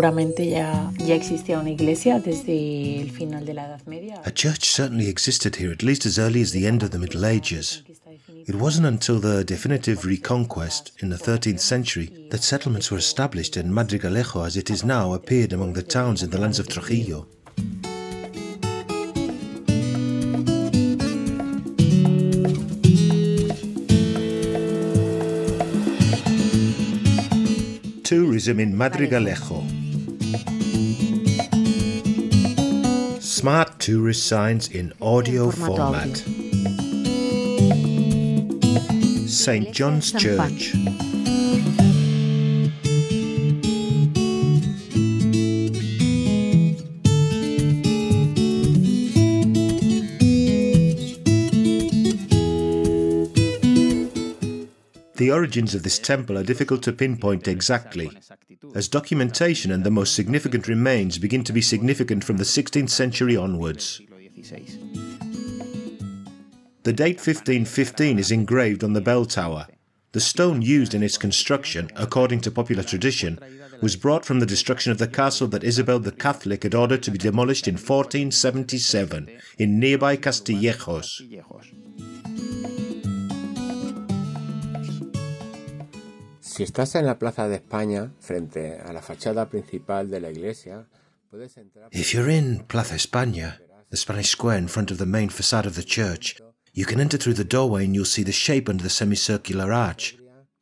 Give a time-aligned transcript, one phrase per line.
[0.00, 4.22] seguramente ya, ya existía una iglesia desde el final de la Edad Media.
[4.24, 7.26] A church certainly existed here at least as early as the end of the Middle
[7.26, 7.84] Ages.
[8.46, 13.74] It wasn't until the definitive reconquest in the 13th century that settlements were established and
[13.74, 17.26] Madrigalejo as it is now appeared among the towns in the lands of Trujillo.
[28.02, 29.89] Tourism in Madrigalejo.
[33.40, 36.14] Smart tourist signs in audio format.
[39.26, 39.72] St.
[39.72, 40.74] John's Church.
[55.14, 58.10] The origins of this temple are difficult to pinpoint exactly,
[58.74, 63.36] as documentation and the most significant remains begin to be significant from the 16th century
[63.36, 64.00] onwards.
[66.82, 69.66] The date 1515 is engraved on the bell tower.
[70.12, 73.38] The stone used in its construction, according to popular tradition,
[73.80, 77.10] was brought from the destruction of the castle that Isabel the Catholic had ordered to
[77.10, 81.20] be demolished in 1477 in nearby Castillejos.
[86.60, 90.86] Si estás en la Plaza de España, frente a la fachada principal de la iglesia,
[91.30, 91.88] puedes entrar.
[91.90, 93.58] If you're in Plaza España,
[93.88, 96.38] the Spanish square in front of the main facade of the church,
[96.74, 100.18] you can enter through the doorway and you'll see the shape under the semicircular arch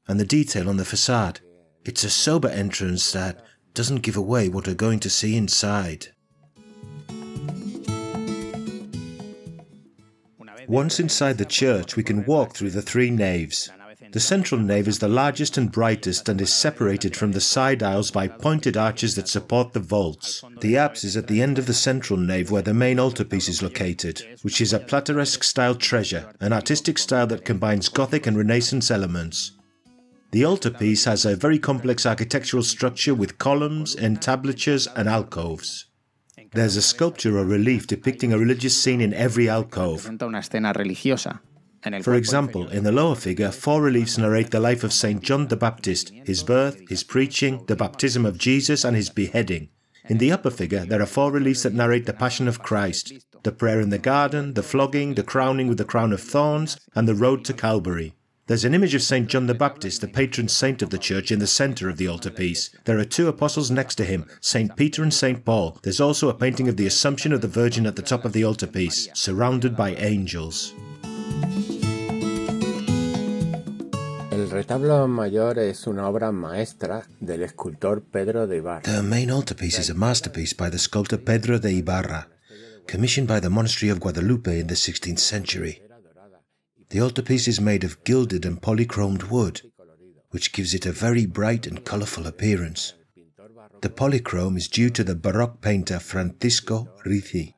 [0.06, 1.40] and the detail on the facade.
[1.84, 3.42] It's a sober entrance that
[3.74, 6.14] doesn't give away what we're going to see inside.
[10.68, 13.68] Once inside the church, we can walk through the three naves.
[14.12, 18.12] The central nave is the largest and brightest and is separated from the side aisles
[18.12, 20.42] by pointed arches that support the vaults.
[20.60, 23.60] The apse is at the end of the central nave where the main altarpiece is
[23.60, 28.90] located, which is a Plateresque style treasure, an artistic style that combines Gothic and Renaissance
[28.90, 29.52] elements.
[30.30, 35.86] The altarpiece has a very complex architectural structure with columns, entablatures, and alcoves.
[36.52, 40.08] There's a sculpture or relief depicting a religious scene in every alcove.
[41.88, 42.04] Una escena religiosa.
[42.04, 45.20] For example, in the lower figure, four reliefs narrate the life of St.
[45.22, 49.68] John the Baptist, his birth, his preaching, the baptism of Jesus, and his beheading.
[50.08, 53.12] In the upper figure, there are four reliefs that narrate the Passion of Christ,
[53.42, 57.06] the prayer in the garden, the flogging, the crowning with the crown of thorns, and
[57.06, 58.14] the road to Calvary.
[58.46, 59.28] There's an image of St.
[59.28, 62.70] John the Baptist, the patron saint of the church, in the centre of the altarpiece.
[62.86, 64.74] There are two apostles next to him, St.
[64.74, 65.44] Peter and St.
[65.44, 65.78] Paul.
[65.82, 68.46] There's also a painting of the Assumption of the Virgin at the top of the
[68.46, 70.72] altarpiece, surrounded by angels.
[74.38, 78.82] El retablo mayor es una obra maestra del escultor Pedro de Ibarra.
[78.82, 82.28] The main altarpiece is a masterpiece by the sculptor Pedro de Ibarra,
[82.86, 85.82] commissioned by the monastery of Guadalupe in the 16th century.
[86.90, 89.62] The altarpiece is made of gilded and polychromed wood,
[90.30, 92.94] which gives it a very bright and colourful appearance.
[93.80, 97.56] The polychrome is due to the Baroque painter Francisco Ricci,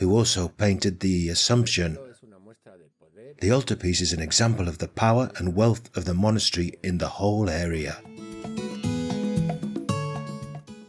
[0.00, 1.96] who also painted the Assumption
[3.40, 7.08] the altarpiece is an example of the power and wealth of the monastery in the
[7.08, 7.98] whole area.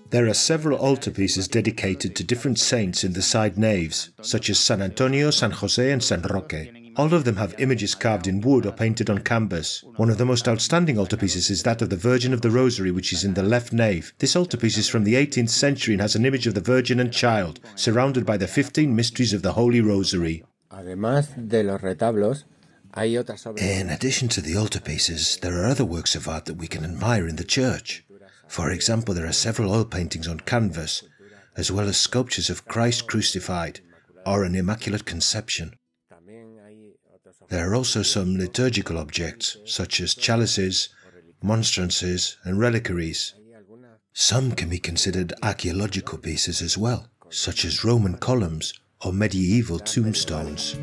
[0.10, 4.82] There are several altarpieces dedicated to different saints in the side naves, such as San
[4.82, 6.70] Antonio, San Jose, and San Roque.
[6.96, 9.84] All of them have images carved in wood or painted on canvas.
[9.98, 13.12] One of the most outstanding altarpieces is that of the Virgin of the Rosary, which
[13.12, 14.14] is in the left nave.
[14.18, 17.12] This altarpiece is from the 18th century and has an image of the Virgin and
[17.12, 20.44] Child, surrounded by the 15 mysteries of the Holy Rosary.
[20.70, 22.46] Además de los retablos,
[22.94, 23.66] hay otras obras.
[23.66, 27.28] In addition to the altarpieces, there are other works of art that we can admire
[27.28, 28.04] in the church.
[28.48, 31.04] For example, there are several oil paintings on canvas,
[31.56, 33.80] as well as sculptures of Christ crucified
[34.26, 35.74] or an Immaculate Conception.
[37.50, 40.90] There are also some liturgical objects, such as chalices,
[41.42, 43.34] monstrances, and reliquaries.
[44.14, 48.74] Some can be considered archaeological pieces as well, such as Roman columns
[49.04, 50.76] or medieval tombstones.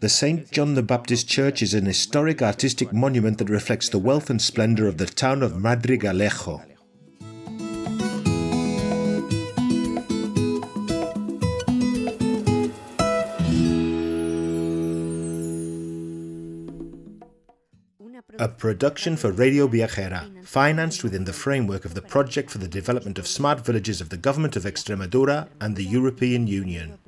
[0.00, 0.50] The St.
[0.50, 4.86] John the Baptist Church is an historic artistic monument that reflects the wealth and splendour
[4.86, 6.73] of the town of Madrigalejo.
[18.38, 23.18] A production for Radio Viajera, financed within the framework of the Project for the Development
[23.18, 26.98] of Smart Villages of the Government of Extremadura and the European Union,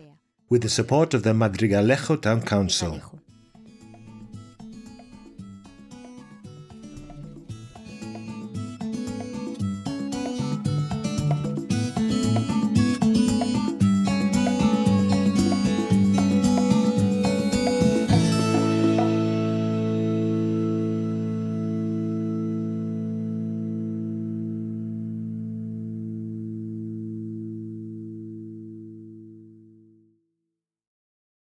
[0.49, 3.00] with the support of the Madrigalejo Town Council.